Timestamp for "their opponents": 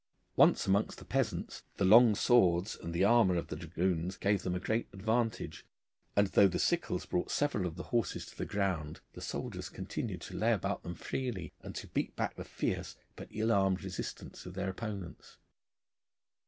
14.55-15.37